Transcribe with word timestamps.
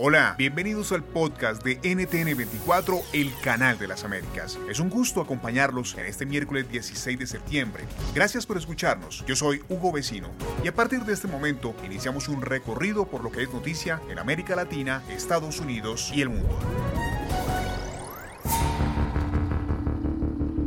Hola, 0.00 0.34
bienvenidos 0.36 0.90
al 0.90 1.04
podcast 1.04 1.62
de 1.62 1.80
NTN24, 1.80 3.00
el 3.12 3.30
canal 3.44 3.78
de 3.78 3.86
las 3.86 4.02
Américas. 4.02 4.58
Es 4.68 4.80
un 4.80 4.90
gusto 4.90 5.20
acompañarlos 5.20 5.94
en 5.96 6.06
este 6.06 6.26
miércoles 6.26 6.68
16 6.68 7.16
de 7.16 7.26
septiembre. 7.28 7.84
Gracias 8.12 8.44
por 8.44 8.56
escucharnos. 8.56 9.24
Yo 9.24 9.36
soy 9.36 9.62
Hugo 9.68 9.92
Vecino 9.92 10.30
y 10.64 10.68
a 10.68 10.74
partir 10.74 11.04
de 11.04 11.12
este 11.12 11.28
momento 11.28 11.76
iniciamos 11.84 12.28
un 12.28 12.42
recorrido 12.42 13.06
por 13.06 13.22
lo 13.22 13.30
que 13.30 13.44
es 13.44 13.52
noticia 13.52 14.00
en 14.10 14.18
América 14.18 14.56
Latina, 14.56 15.00
Estados 15.10 15.60
Unidos 15.60 16.10
y 16.12 16.22
el 16.22 16.30
mundo. 16.30 16.58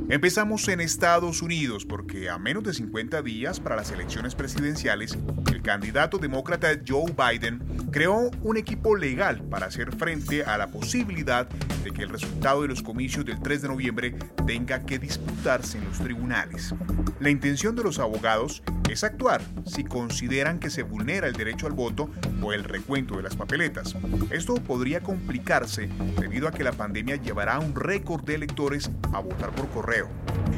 Empezamos 0.10 0.66
en 0.70 0.80
Estados 0.80 1.42
Unidos 1.42 1.86
porque 1.86 2.30
a 2.30 2.38
menos 2.38 2.64
de 2.64 2.73
50 2.73 3.22
días 3.23 3.60
para 3.60 3.76
las 3.76 3.92
elecciones 3.92 4.36
presidenciales, 4.36 5.18
el 5.52 5.62
candidato 5.62 6.18
demócrata 6.18 6.70
Joe 6.88 7.12
Biden 7.12 7.87
creó 7.98 8.30
un 8.44 8.58
equipo 8.58 8.95
legal 8.95 9.42
para 9.50 9.66
hacer 9.66 9.92
frente 9.95 10.44
a 10.44 10.56
la 10.59 10.67
posibilidad 10.67 11.50
de 11.84 11.90
que 11.90 12.04
el 12.04 12.09
resultado 12.09 12.62
de 12.62 12.67
los 12.67 12.84
comicios 12.84 13.26
del 13.26 13.42
3 13.42 13.64
de 13.64 13.67
noviembre 13.70 14.16
tenga 14.45 14.86
que 14.86 15.00
disputarse 15.00 15.80
en 15.80 15.86
los 15.86 15.98
tribunales. 15.98 16.76
La 17.20 17.31
intención 17.31 17.76
de 17.76 17.81
los 17.81 17.98
abogados 17.98 18.62
es 18.88 19.04
actuar 19.04 19.42
si 19.66 19.84
consideran 19.84 20.59
que 20.59 20.70
se 20.70 20.84
vulnera 20.84 21.26
el 21.26 21.34
derecho 21.34 21.66
al 21.66 21.73
voto 21.73 22.12
o 22.44 22.54
el 22.54 22.66
recuento 22.66 23.17
de 23.17 23.23
las 23.23 23.36
papeletas. 23.36 23.95
Esto 24.30 24.54
podría 24.56 25.02
complicarse 25.02 25.89
debido 26.20 26.48
a 26.48 26.52
que 26.52 26.64
la 26.64 26.73
pandemia 26.73 27.16
llevará 27.16 27.58
un 27.58 27.73
récord 27.73 28.23
de 28.23 28.36
electores 28.36 28.92
a 29.11 29.22
votar 29.22 29.50
por 29.56 29.70
correo. 29.70 30.08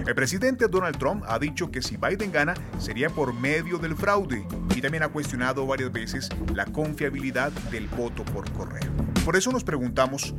El 0.05 0.13
presidente 0.13 0.67
Donald 0.67 0.97
Trump 0.97 1.23
ha 1.25 1.39
dicho 1.39 1.71
que 1.71 1.81
si 1.81 1.95
Biden 1.95 2.33
gana 2.33 2.53
sería 2.79 3.09
por 3.09 3.33
medio 3.33 3.77
del 3.77 3.95
fraude 3.95 4.45
y 4.75 4.81
también 4.81 5.03
ha 5.03 5.09
cuestionado 5.09 5.65
varias 5.65 5.91
veces 5.91 6.29
la 6.53 6.65
confiabilidad 6.65 7.28
del 7.31 7.88
voto 7.88 8.25
por 8.25 8.52
correo. 8.53 8.91
Por 9.23 9.35
eso 9.35 9.52
nos 9.52 9.63
preguntamos, 9.63 10.33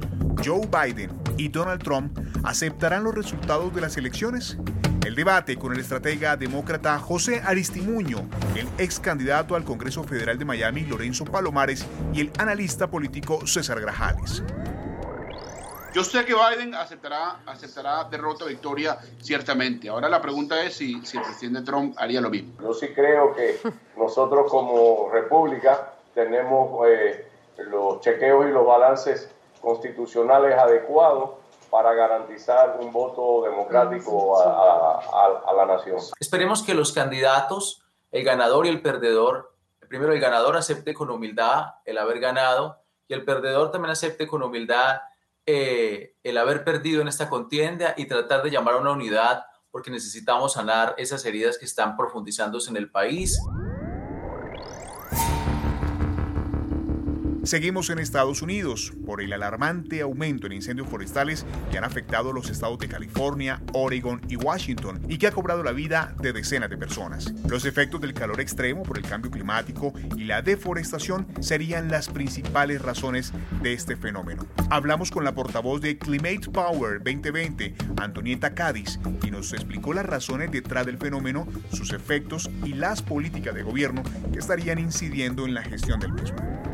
¿Joe 0.45 0.67
Biden 0.67 1.13
y 1.37 1.49
Donald 1.49 1.83
Trump 1.83 2.19
aceptarán 2.43 3.05
los 3.05 3.15
resultados 3.15 3.73
de 3.75 3.81
las 3.81 3.97
elecciones? 3.97 4.59
El 5.07 5.15
debate 5.15 5.57
con 5.57 5.73
el 5.73 5.81
estratega 5.81 6.37
demócrata 6.37 6.99
José 6.99 7.41
Aristimuño, 7.45 8.29
el 8.57 8.67
ex 8.79 8.99
candidato 8.99 9.55
al 9.55 9.65
Congreso 9.65 10.03
Federal 10.03 10.39
de 10.39 10.45
Miami 10.45 10.83
Lorenzo 10.83 11.25
Palomares 11.25 11.87
y 12.13 12.21
el 12.23 12.33
analista 12.39 12.91
político 12.91 13.47
César 13.47 13.81
Grajales. 13.81 14.43
Yo 15.93 16.05
sé 16.05 16.25
que 16.25 16.35
Biden 16.35 16.75
aceptará, 16.75 17.41
aceptará 17.47 18.05
derrota 18.05 18.45
o 18.45 18.49
victoria, 18.49 18.99
ciertamente. 19.21 19.89
Ahora 19.89 20.09
la 20.09 20.23
pregunta 20.23 20.63
es 20.63 20.75
si, 20.75 21.05
si 21.05 21.17
el 21.17 21.25
presidente 21.25 21.63
Trump 21.63 21.97
haría 21.99 22.21
lo 22.21 22.31
mismo. 22.31 22.53
Yo 22.61 22.73
sí 22.75 22.89
creo 22.95 23.35
que 23.35 23.59
nosotros 23.97 24.49
como 24.49 25.11
república 25.13 25.95
tenemos 26.15 26.87
eh, 26.89 27.27
los 27.59 28.01
chequeos 28.01 28.47
y 28.49 28.51
los 28.51 28.67
balances 28.67 29.31
constitucionales 29.61 30.57
adecuados 30.59 31.31
para 31.71 31.95
garantizar 31.95 32.79
un 32.81 32.93
voto 32.93 33.45
democrático 33.45 34.41
a, 34.41 34.99
a, 35.47 35.55
la 35.55 35.67
nación. 35.67 35.99
Esperemos 36.19 36.63
que 36.63 36.75
los 36.75 36.93
candidatos, 36.93 37.85
el 38.11 38.25
ganador 38.25 38.67
y 38.67 38.71
el 38.71 38.83
perdedor, 38.83 39.55
primero 39.89 40.13
el 40.13 40.21
ganador 40.21 40.57
acepte 40.57 40.95
con 40.95 41.11
humildad 41.11 41.75
el 41.85 41.99
haber 41.99 42.19
ganado 42.19 42.81
y 43.07 43.15
el 43.15 43.25
perdedor 43.25 43.71
también 43.71 43.91
acepte 43.93 44.27
con 44.27 44.43
humildad 44.43 45.01
eh, 45.47 46.15
el 46.23 46.39
haber 46.39 46.65
perdido 46.65 47.01
en 47.03 47.09
esta 47.09 47.29
contienda 47.29 47.95
y 47.97 48.07
tratar 48.07 48.43
de 48.43 48.51
llamar 48.51 48.75
a 48.75 48.79
una 48.79 48.93
unidad 48.93 49.45
porque 49.71 49.91
necesitamos 49.91 50.55
sanar 50.55 50.95
esas 50.99 51.25
heridas 51.25 51.59
que 51.59 51.65
están 51.65 51.97
profundizándose 51.97 52.71
en 52.71 52.77
el 52.77 52.91
país. 52.91 53.41
Seguimos 57.51 57.91
en 57.91 57.99
Estados 57.99 58.43
Unidos 58.43 58.93
por 59.05 59.21
el 59.21 59.33
alarmante 59.33 60.03
aumento 60.03 60.47
en 60.47 60.53
incendios 60.53 60.89
forestales 60.89 61.45
que 61.73 61.79
han 61.79 61.83
afectado 61.83 62.33
los 62.33 62.49
estados 62.49 62.79
de 62.79 62.87
California, 62.87 63.61
Oregon 63.73 64.21
y 64.29 64.37
Washington 64.37 65.01
y 65.09 65.19
que 65.19 65.27
ha 65.27 65.33
cobrado 65.33 65.65
la 65.65 65.73
vida 65.73 66.15
de 66.23 66.33
decenas 66.33 66.71
de 66.71 66.79
personas. 66.79 67.35
Los 67.49 67.65
efectos 67.65 68.01
del 68.03 68.15
calor 68.15 68.41
extremo 68.41 68.85
por 68.85 68.99
el 68.99 69.05
cambio 69.05 69.33
climático 69.33 69.93
y 70.17 70.27
la 70.27 70.43
deforestación 70.43 71.27
serían 71.41 71.91
las 71.91 72.09
principales 72.09 72.83
razones 72.83 73.33
de 73.61 73.73
este 73.73 73.97
fenómeno. 73.97 74.47
Hablamos 74.71 75.11
con 75.11 75.25
la 75.25 75.35
portavoz 75.35 75.81
de 75.81 75.99
Climate 75.99 76.49
Power 76.53 77.03
2020, 77.03 77.75
Antonieta 78.01 78.55
Cádiz, 78.55 79.01
y 79.25 79.33
nos 79.33 79.53
explicó 79.55 79.93
las 79.93 80.07
razones 80.07 80.53
detrás 80.53 80.87
del 80.87 80.99
fenómeno, 80.99 81.49
sus 81.73 81.93
efectos 81.93 82.49
y 82.65 82.75
las 82.75 83.03
políticas 83.03 83.57
de 83.57 83.65
gobierno 83.65 84.05
que 84.33 84.39
estarían 84.39 84.79
incidiendo 84.79 85.47
en 85.47 85.55
la 85.55 85.65
gestión 85.65 85.99
del 85.99 86.13
mismo. 86.13 86.70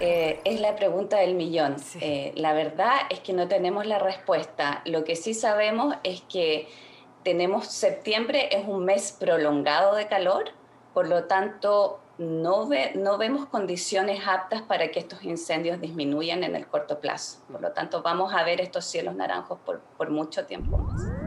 Eh, 0.00 0.40
es 0.44 0.60
la 0.60 0.76
pregunta 0.76 1.18
del 1.18 1.34
millón. 1.34 1.76
Eh, 2.00 2.32
la 2.34 2.54
verdad 2.54 2.96
es 3.10 3.20
que 3.20 3.34
no 3.34 3.48
tenemos 3.48 3.86
la 3.86 3.98
respuesta. 3.98 4.80
Lo 4.86 5.04
que 5.04 5.14
sí 5.14 5.34
sabemos 5.34 5.94
es 6.04 6.22
que 6.22 6.68
tenemos 7.22 7.66
septiembre, 7.66 8.48
es 8.50 8.66
un 8.66 8.86
mes 8.86 9.12
prolongado 9.12 9.94
de 9.94 10.08
calor, 10.08 10.52
por 10.94 11.06
lo 11.06 11.24
tanto 11.24 12.00
no, 12.16 12.68
no 12.94 13.18
vemos 13.18 13.46
condiciones 13.46 14.26
aptas 14.26 14.62
para 14.62 14.90
que 14.90 14.98
estos 14.98 15.22
incendios 15.22 15.80
disminuyan 15.80 16.44
en 16.44 16.56
el 16.56 16.66
corto 16.66 16.98
plazo. 16.98 17.40
Por 17.52 17.60
lo 17.60 17.72
tanto 17.72 18.02
vamos 18.02 18.32
a 18.32 18.42
ver 18.42 18.60
estos 18.60 18.86
cielos 18.86 19.14
naranjos 19.14 19.58
por, 19.66 19.80
por 19.98 20.08
mucho 20.08 20.46
tiempo 20.46 20.78
más. 20.78 21.19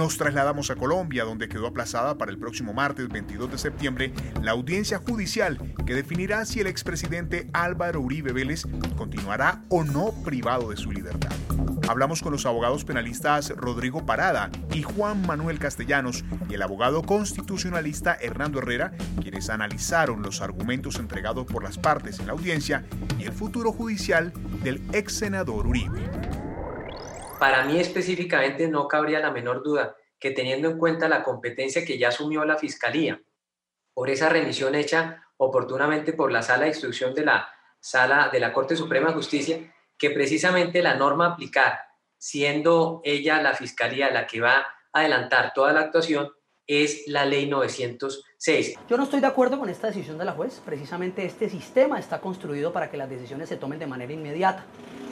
Nos 0.00 0.16
trasladamos 0.16 0.70
a 0.70 0.76
Colombia, 0.76 1.24
donde 1.24 1.46
quedó 1.46 1.66
aplazada 1.66 2.16
para 2.16 2.30
el 2.30 2.38
próximo 2.38 2.72
martes 2.72 3.06
22 3.10 3.50
de 3.50 3.58
septiembre 3.58 4.14
la 4.40 4.52
audiencia 4.52 4.96
judicial 4.96 5.74
que 5.84 5.92
definirá 5.92 6.46
si 6.46 6.58
el 6.58 6.68
expresidente 6.68 7.50
Álvaro 7.52 8.00
Uribe 8.00 8.32
Vélez 8.32 8.64
continuará 8.96 9.62
o 9.68 9.84
no 9.84 10.12
privado 10.24 10.70
de 10.70 10.78
su 10.78 10.90
libertad. 10.90 11.28
Hablamos 11.86 12.22
con 12.22 12.32
los 12.32 12.46
abogados 12.46 12.86
penalistas 12.86 13.50
Rodrigo 13.50 14.06
Parada 14.06 14.48
y 14.72 14.80
Juan 14.80 15.26
Manuel 15.26 15.58
Castellanos 15.58 16.24
y 16.48 16.54
el 16.54 16.62
abogado 16.62 17.02
constitucionalista 17.02 18.16
Hernando 18.22 18.60
Herrera, 18.60 18.92
quienes 19.20 19.50
analizaron 19.50 20.22
los 20.22 20.40
argumentos 20.40 20.98
entregados 20.98 21.44
por 21.44 21.62
las 21.62 21.76
partes 21.76 22.20
en 22.20 22.28
la 22.28 22.32
audiencia 22.32 22.86
y 23.18 23.24
el 23.24 23.32
futuro 23.32 23.70
judicial 23.70 24.32
del 24.62 24.80
ex 24.94 25.12
senador 25.12 25.66
Uribe. 25.66 26.08
Para 27.40 27.64
mí 27.64 27.80
específicamente 27.80 28.68
no 28.68 28.86
cabría 28.86 29.18
la 29.18 29.30
menor 29.30 29.62
duda 29.62 29.96
que 30.18 30.30
teniendo 30.30 30.68
en 30.68 30.76
cuenta 30.76 31.08
la 31.08 31.22
competencia 31.22 31.86
que 31.86 31.96
ya 31.96 32.08
asumió 32.08 32.44
la 32.44 32.58
Fiscalía 32.58 33.22
por 33.94 34.10
esa 34.10 34.28
remisión 34.28 34.74
hecha 34.74 35.24
oportunamente 35.38 36.12
por 36.12 36.30
la 36.30 36.42
Sala 36.42 36.64
de 36.64 36.68
Instrucción 36.68 37.14
de 37.14 37.24
la 37.24 37.48
Sala 37.80 38.28
de 38.30 38.40
la 38.40 38.52
Corte 38.52 38.76
Suprema 38.76 39.08
de 39.08 39.14
Justicia, 39.14 39.74
que 39.96 40.10
precisamente 40.10 40.82
la 40.82 40.96
norma 40.96 41.28
a 41.28 41.30
aplicar, 41.30 41.78
siendo 42.18 43.00
ella 43.04 43.40
la 43.40 43.54
Fiscalía 43.54 44.10
la 44.10 44.26
que 44.26 44.42
va 44.42 44.58
a 44.58 45.00
adelantar 45.00 45.54
toda 45.54 45.72
la 45.72 45.80
actuación, 45.80 46.30
es 46.66 47.04
la 47.06 47.24
ley 47.24 47.48
906. 47.48 48.78
Yo 48.86 48.98
no 48.98 49.04
estoy 49.04 49.20
de 49.20 49.26
acuerdo 49.28 49.58
con 49.58 49.70
esta 49.70 49.86
decisión 49.86 50.18
de 50.18 50.26
la 50.26 50.32
juez. 50.32 50.60
Precisamente 50.62 51.24
este 51.24 51.48
sistema 51.48 51.98
está 51.98 52.20
construido 52.20 52.70
para 52.70 52.90
que 52.90 52.98
las 52.98 53.08
decisiones 53.08 53.48
se 53.48 53.56
tomen 53.56 53.78
de 53.78 53.86
manera 53.86 54.12
inmediata. 54.12 54.66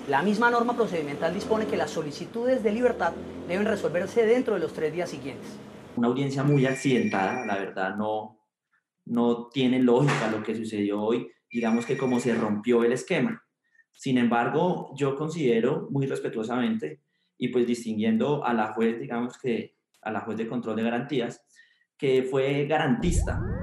La 0.09 0.23
misma 0.23 0.51
norma 0.51 0.75
procedimental 0.75 1.35
dispone 1.35 1.67
que 1.67 1.77
las 1.77 1.91
solicitudes 1.91 2.63
de 2.63 2.73
libertad 2.73 3.13
deben 3.47 3.67
resolverse 3.67 4.25
dentro 4.25 4.55
de 4.55 4.61
los 4.61 4.73
tres 4.73 4.91
días 4.91 5.11
siguientes. 5.11 5.47
Una 5.97 6.09
audiencia 6.09 6.43
muy 6.43 6.65
accidentada, 6.65 7.45
la 7.45 7.59
verdad 7.59 7.95
no, 7.95 8.39
no 9.05 9.49
tiene 9.49 9.81
lógica 9.81 10.31
lo 10.31 10.43
que 10.43 10.57
sucedió 10.57 11.03
hoy, 11.03 11.31
digamos 11.51 11.85
que 11.85 11.99
como 11.99 12.21
se 12.21 12.35
rompió 12.35 12.85
el 12.85 12.93
esquema. 12.93 13.45
Sin 13.93 14.17
embargo, 14.17 14.95
yo 14.97 15.15
considero 15.15 15.89
muy 15.91 16.07
respetuosamente 16.07 17.03
y 17.37 17.49
pues 17.49 17.67
distinguiendo 17.67 18.43
a 18.47 18.55
la 18.55 18.73
juez, 18.73 18.99
digamos 18.99 19.37
que 19.37 19.77
a 20.01 20.11
la 20.11 20.21
juez 20.21 20.39
de 20.39 20.49
control 20.49 20.77
de 20.77 20.85
garantías, 20.85 21.45
que 21.99 22.23
fue 22.23 22.67
garantista 22.67 23.58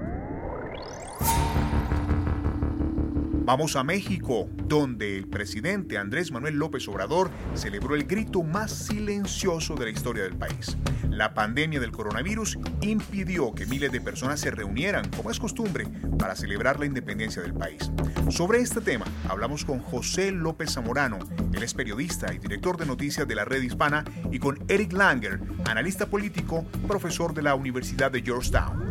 Vamos 3.46 3.76
a 3.76 3.84
México, 3.84 4.50
donde 4.68 5.20
el 5.20 5.28
presidente 5.28 6.00
Andrés 6.00 6.32
Manuel 6.32 6.56
López 6.56 6.88
Obrador 6.88 7.30
celebró 7.54 7.94
el 7.94 8.06
grito 8.06 8.42
más 8.42 8.72
silencioso 8.72 9.76
de 9.76 9.86
la 9.86 9.92
historia 9.92 10.24
del 10.24 10.36
país. 10.36 10.76
La 11.12 11.36
pandemia 11.36 11.80
del 11.80 11.92
coronavirus 11.92 12.58
impidió 12.82 13.54
que 13.54 13.68
miles 13.68 13.92
de 13.92 14.02
personas 14.02 14.40
se 14.40 14.50
reunieran, 14.50 15.12
como 15.12 15.30
es 15.30 15.40
costumbre, 15.40 15.86
para 16.18 16.36
celebrar 16.36 16.80
la 16.80 16.88
independencia 16.88 17.44
del 17.44 17.54
país. 17.54 17.92
Sobre 18.32 18.62
este 18.62 18.82
tema 18.82 19.06
hablamos 19.30 19.64
con 19.64 19.80
José 19.80 20.32
López 20.32 20.74
Zamorano, 20.74 21.20
él 21.54 21.62
es 21.62 21.76
periodista 21.76 22.34
y 22.34 22.40
director 22.40 22.78
de 22.78 22.88
noticias 22.88 23.28
de 23.28 23.36
la 23.36 23.46
red 23.46 23.62
hispana, 23.62 24.04
y 24.32 24.40
con 24.40 24.58
Eric 24.68 24.92
Langer, 24.92 25.40
analista 25.66 26.08
político, 26.08 26.66
profesor 26.88 27.36
de 27.36 27.44
la 27.44 27.54
Universidad 27.54 28.10
de 28.10 28.24
Georgetown. 28.24 28.84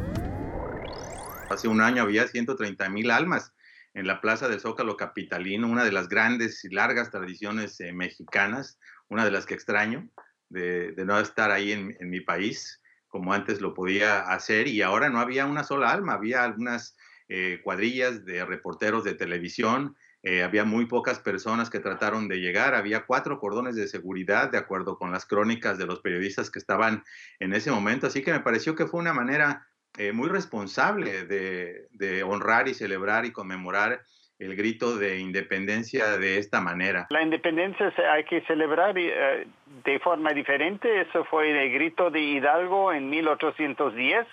Hace 1.51 1.67
un 1.67 1.81
año 1.81 2.05
había 2.05 2.29
130 2.29 2.89
mil 2.89 3.11
almas 3.11 3.53
en 3.95 4.07
la 4.07 4.21
Plaza 4.21 4.49
del 4.49 4.61
Zócalo 4.61 4.97
Capitalino, 4.97 5.69
una 5.69 5.85
de 5.85 5.93
las 5.93 6.09
grandes 6.09 6.65
y 6.65 6.69
largas 6.69 7.11
tradiciones 7.11 7.81
eh, 7.81 7.93
mexicanas, 7.93 8.79
una 9.09 9.25
de 9.25 9.31
las 9.31 9.47
que 9.47 9.55
extraño 9.55 10.11
de, 10.49 10.95
no 11.07 11.19
estar 11.19 11.51
ahí 11.51 11.73
en, 11.73 11.97
mi 12.01 12.21
país 12.21 12.81
como 13.09 13.33
antes 13.33 13.61
lo 13.61 13.75
podía 13.75 14.21
hacer 14.23 14.67
y 14.67 14.83
ahora 14.83 15.09
no 15.09 15.21
había 15.21 15.47
una 15.47 15.63
sola 15.63 15.93
alma, 15.93 16.15
había 16.15 16.43
algunas 16.43 16.97
eh, 17.29 17.61
cuadrillas 17.63 18.25
de 18.25 18.45
reporteros 18.45 19.05
de 19.05 19.15
televisión, 19.15 19.97
eh, 20.25 20.43
había 20.43 20.65
muy 20.65 20.87
pocas 20.87 21.21
personas 21.21 21.71
que 21.71 21.79
trataron 21.79 22.27
de 22.27 22.41
llegar, 22.41 22.75
había 22.75 23.07
cuatro 23.07 23.39
cordones 23.39 23.77
de 23.77 23.87
seguridad 23.87 24.51
de 24.51 24.59
acuerdo 24.59 24.99
con 24.99 25.13
las 25.13 25.27
crónicas 25.27 25.79
de 25.79 25.87
los 25.87 26.01
periodistas 26.01 26.51
que 26.51 26.59
estaban 26.59 27.05
en 27.39 27.53
ese 27.55 27.71
momento, 27.71 28.09
así 28.09 28.23
que 28.23 28.33
me 28.33 28.41
pareció 28.41 28.75
que 28.75 28.87
fue 28.87 29.01
una 29.01 29.13
manera 29.13 29.69
eh, 29.99 30.13
muy 30.13 30.29
responsable 30.29 31.25
de, 31.25 32.23
honrar 32.25 32.69
y 32.69 32.75
celebrar 32.75 33.25
y 33.25 33.33
conmemorar 33.33 34.01
el 34.39 34.57
grito 34.57 34.97
de 34.97 35.19
independencia 35.21 36.19
de 36.19 36.39
esta 36.39 36.61
manera. 36.61 37.07
La 37.11 37.23
independencia 37.23 37.93
hay 38.13 38.25
que 38.25 38.41
celebrar 38.43 38.99
eh, 38.99 39.47
de 39.85 39.99
forma 40.01 40.33
diferente. 40.33 41.01
Eso 41.01 41.25
fue 41.25 41.51
el 41.51 41.73
grito 41.73 42.11
de 42.11 42.21
Hidalgo 42.21 42.93
en 42.93 43.09
1810. 43.09 44.27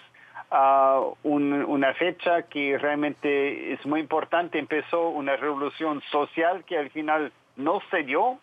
Ah, 0.50 1.02
una 1.24 1.94
fecha 1.94 2.44
que 2.44 2.78
realmente 2.78 3.74
es 3.74 3.86
muy 3.86 4.00
importante. 4.00 4.58
Empezó 4.58 5.10
una 5.10 5.38
revolución 5.38 6.02
social 6.12 6.66
que 6.66 6.78
al 6.78 6.90
final 6.90 7.32
no 7.56 7.82
se 7.90 8.04
dio, 8.04 8.40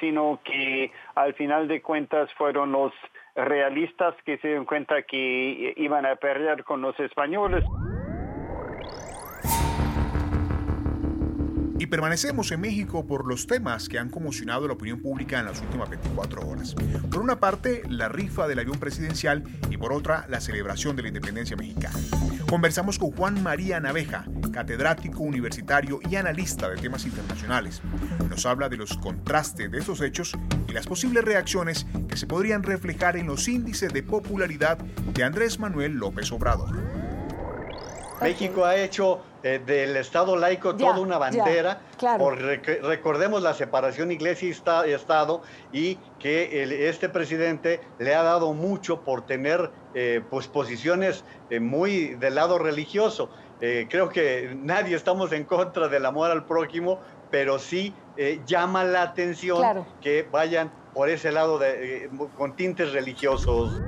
sino 0.00 0.40
que 0.44 0.90
al 1.14 1.34
final 1.34 1.68
de 1.68 1.82
cuentas 1.82 2.32
fueron 2.34 2.72
los 2.72 2.92
realistas 3.34 4.14
que 4.24 4.38
se 4.38 4.48
dieron 4.48 4.64
cuenta 4.64 5.02
que 5.02 5.74
iban 5.76 6.06
a 6.06 6.16
perder 6.16 6.64
con 6.64 6.82
los 6.82 6.98
españoles. 7.00 7.64
Y 11.80 11.86
permanecemos 11.86 12.50
en 12.50 12.60
México 12.60 13.06
por 13.06 13.24
los 13.24 13.46
temas 13.46 13.88
que 13.88 14.00
han 14.00 14.10
conmocionado 14.10 14.66
la 14.66 14.72
opinión 14.72 15.00
pública 15.00 15.38
en 15.38 15.46
las 15.46 15.62
últimas 15.62 15.88
24 15.88 16.48
horas. 16.48 16.74
Por 17.08 17.22
una 17.22 17.38
parte, 17.38 17.82
la 17.88 18.08
rifa 18.08 18.48
del 18.48 18.58
avión 18.58 18.80
presidencial 18.80 19.44
y 19.70 19.76
por 19.76 19.92
otra, 19.92 20.26
la 20.28 20.40
celebración 20.40 20.96
de 20.96 21.02
la 21.02 21.08
independencia 21.08 21.56
mexicana. 21.56 21.96
Conversamos 22.50 22.98
con 22.98 23.12
Juan 23.12 23.40
María 23.44 23.78
Naveja, 23.78 24.24
catedrático 24.58 25.22
universitario 25.22 26.00
y 26.10 26.16
analista 26.16 26.68
de 26.68 26.74
temas 26.78 27.04
internacionales. 27.04 27.80
Nos 28.28 28.44
habla 28.44 28.68
de 28.68 28.76
los 28.76 28.96
contrastes 28.96 29.70
de 29.70 29.78
estos 29.78 30.00
hechos 30.00 30.32
y 30.66 30.72
las 30.72 30.84
posibles 30.84 31.24
reacciones 31.24 31.86
que 32.08 32.16
se 32.16 32.26
podrían 32.26 32.64
reflejar 32.64 33.16
en 33.16 33.28
los 33.28 33.46
índices 33.46 33.92
de 33.92 34.02
popularidad 34.02 34.78
de 34.78 35.22
Andrés 35.22 35.60
Manuel 35.60 35.92
López 35.92 36.32
Obrador. 36.32 36.76
México 38.20 38.64
ha 38.64 38.74
hecho 38.74 39.20
eh, 39.44 39.60
del 39.64 39.96
Estado 39.96 40.36
laico 40.36 40.74
toda 40.74 40.98
una 40.98 41.18
bandera. 41.18 41.80
por, 42.18 42.36
recordemos 42.36 43.40
la 43.40 43.54
separación 43.54 44.10
iglesia-estado 44.10 45.42
y 45.72 45.96
que 46.18 46.88
este 46.88 47.08
presidente 47.08 47.80
le 48.00 48.16
ha 48.16 48.24
dado 48.24 48.52
mucho 48.54 49.02
por 49.02 49.24
tener 49.24 49.70
eh, 49.94 50.20
pues, 50.28 50.48
posiciones 50.48 51.24
eh, 51.50 51.60
muy 51.60 52.16
del 52.16 52.34
lado 52.34 52.58
religioso. 52.58 53.30
Creo 53.58 54.08
que 54.08 54.54
nadie 54.56 54.96
estamos 54.96 55.32
en 55.32 55.44
contra 55.44 55.88
del 55.88 56.06
amor 56.06 56.30
al 56.30 56.46
prójimo, 56.46 57.00
pero 57.30 57.58
sí 57.58 57.94
llama 58.44 58.84
la 58.84 59.02
atención 59.02 59.86
que 60.00 60.28
vayan 60.30 60.72
por 60.92 61.08
ese 61.08 61.30
lado 61.32 61.58
de, 61.58 62.10
con 62.34 62.56
tintes 62.56 62.92
religiosos. 62.92 63.87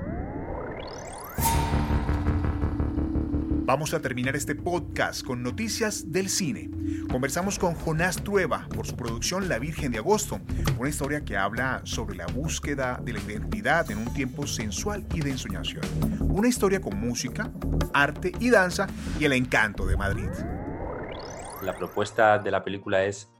Vamos 3.73 3.95
a 3.95 4.01
terminar 4.01 4.35
este 4.35 4.57
podcast 4.57 5.25
con 5.25 5.45
noticias 5.45 6.11
del 6.11 6.29
cine. 6.29 6.69
Conversamos 7.09 7.57
con 7.57 7.77
Jonás 7.77 8.17
Trueba 8.17 8.67
por 8.75 8.85
su 8.85 8.97
producción 8.97 9.49
La 9.49 9.61
Virgen 9.61 9.93
de 9.93 9.99
Agosto, 9.99 10.41
una 10.77 10.89
historia 10.89 11.25
que 11.25 11.37
habla 11.37 11.81
sobre 11.85 12.17
la 12.17 12.27
búsqueda 12.27 12.99
de 13.01 13.13
la 13.13 13.21
identidad 13.21 13.89
en 13.93 13.99
un 13.99 14.13
tiempo 14.13 14.49
sensual 14.49 15.07
y 15.15 15.21
de 15.21 15.31
ensoñación. 15.31 15.85
Una 16.19 16.49
historia 16.49 16.81
con 16.81 16.99
música, 16.99 17.53
arte 17.95 18.33
y 18.41 18.51
danza 18.51 18.89
y 19.21 19.25
el 19.25 19.35
encanto 19.35 19.87
de 19.87 19.97
Madrid. 19.97 20.31
La 21.63 21.77
propuesta 21.77 22.41
de 22.41 22.51
la 22.51 22.65
película 22.65 23.05
es 23.05 23.31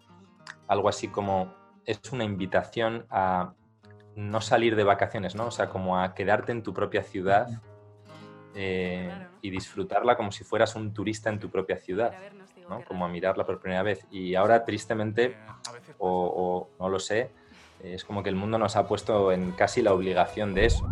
algo 0.69 0.89
así 0.89 1.09
como 1.09 1.53
es 1.85 1.99
una 2.13 2.23
invitación 2.23 3.05
a 3.11 3.55
no 4.15 4.41
salir 4.41 4.77
de 4.77 4.85
vacaciones, 4.85 5.35
¿no? 5.35 5.47
O 5.47 5.51
sea, 5.51 5.71
como 5.71 5.99
a 5.99 6.15
quedarte 6.15 6.53
en 6.53 6.63
tu 6.63 6.73
propia 6.73 7.03
ciudad 7.03 7.49
eh, 8.55 9.13
y 9.43 9.51
disfrutarla 9.51 10.17
como 10.17 10.33
si 10.33 10.45
fueras 10.45 10.75
un 10.75 10.93
turista 10.93 11.31
en 11.31 11.39
tu 11.39 11.51
propia 11.51 11.77
ciudad, 11.77 12.13
¿no? 12.69 12.85
como 12.85 13.05
a 13.05 13.09
mirarla 13.09 13.45
por 13.45 13.61
primera 13.61 13.83
vez. 13.83 14.07
Y 14.11 14.35
ahora, 14.35 14.65
tristemente, 14.65 15.37
o, 15.99 16.69
o 16.79 16.83
no 16.83 16.89
lo 16.89 16.99
sé, 16.99 17.31
es 17.83 18.05
como 18.05 18.23
que 18.23 18.29
el 18.29 18.37
mundo 18.37 18.59
nos 18.59 18.77
ha 18.77 18.87
puesto 18.87 19.33
en 19.33 19.53
casi 19.53 19.83
la 19.83 19.93
obligación 19.93 20.55
de 20.55 20.67
eso. 20.67 20.87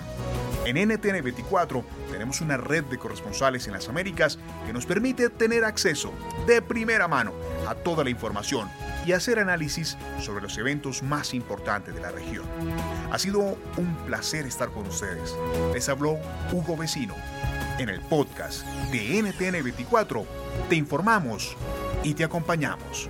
En 0.66 0.76
NTN24 0.76 1.84
tenemos 2.12 2.40
una 2.42 2.56
red 2.56 2.84
de 2.84 3.00
corresponsales 3.00 3.66
en 3.68 3.74
las 3.74 3.90
Américas 3.90 4.38
que 4.66 4.74
nos 4.74 4.86
permite 4.86 5.30
tener 5.30 5.64
acceso 5.64 6.14
de 6.46 6.62
primera 6.62 7.08
mano 7.08 7.34
a 7.68 7.74
toda 7.74 8.04
la 8.04 8.12
información 8.12 8.70
y 9.06 9.14
hacer 9.14 9.40
análisis 9.40 9.98
sobre 10.20 10.44
los 10.44 10.58
eventos 10.60 11.02
más 11.02 11.34
importantes 11.34 11.96
de 11.96 12.02
la 12.02 12.12
región. 12.12 12.46
Ha 13.12 13.18
sido 13.18 13.40
un 13.40 13.96
placer 14.06 14.46
estar 14.46 14.70
con 14.70 14.86
ustedes. 14.86 15.36
Les 15.74 15.90
habló 15.90 16.20
Hugo 16.52 16.78
Vecino. 16.78 17.16
En 17.80 17.90
el 17.90 18.00
podcast 18.02 18.64
de 18.92 19.24
NTN24 19.24 20.26
te 20.70 20.76
informamos 20.76 21.56
y 22.04 22.14
te 22.14 22.24
acompañamos. 22.24 23.10